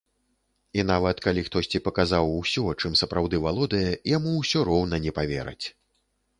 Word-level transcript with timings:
І 0.79 0.85
нават 0.91 1.19
калі 1.25 1.43
хтосьці 1.49 1.81
паказаў 1.89 2.33
усё, 2.39 2.65
чым 2.79 2.97
сапраўды 3.03 3.43
валодае, 3.47 3.85
яму 4.17 4.35
ўсё 4.41 4.67
роўна 4.71 4.95
не 5.09 5.15
павераць. 5.19 5.65